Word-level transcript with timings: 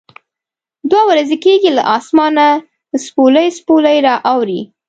دوه 0.89 1.03
ورځې 1.09 1.37
کېږي 1.45 1.69
له 1.77 1.83
اسمانه 1.97 2.47
څپولی 3.03 3.47
څپولی 3.57 3.97
را 4.07 4.15
اوري. 4.33 4.61